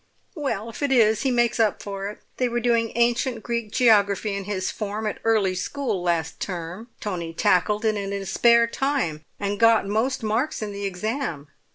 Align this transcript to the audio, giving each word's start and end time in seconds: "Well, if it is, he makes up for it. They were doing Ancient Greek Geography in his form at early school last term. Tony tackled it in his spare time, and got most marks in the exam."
"Well, 0.33 0.67
if 0.71 0.81
it 0.81 0.91
is, 0.91 1.21
he 1.21 1.29
makes 1.29 1.59
up 1.59 1.83
for 1.83 2.09
it. 2.09 2.21
They 2.37 2.49
were 2.49 2.59
doing 2.59 2.91
Ancient 2.95 3.43
Greek 3.43 3.71
Geography 3.71 4.33
in 4.33 4.45
his 4.45 4.71
form 4.71 5.05
at 5.05 5.19
early 5.23 5.53
school 5.53 6.01
last 6.01 6.39
term. 6.39 6.87
Tony 6.99 7.35
tackled 7.35 7.85
it 7.85 7.95
in 7.97 8.09
his 8.11 8.31
spare 8.33 8.65
time, 8.65 9.23
and 9.39 9.59
got 9.59 9.85
most 9.87 10.23
marks 10.23 10.63
in 10.63 10.71
the 10.71 10.85
exam." 10.85 11.49